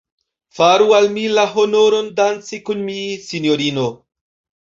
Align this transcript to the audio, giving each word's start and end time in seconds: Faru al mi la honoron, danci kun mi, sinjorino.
Faru 0.59 0.87
al 0.99 1.09
mi 1.17 1.25
la 1.39 1.43
honoron, 1.51 2.09
danci 2.21 2.61
kun 2.71 2.81
mi, 2.87 2.97
sinjorino. 3.29 3.87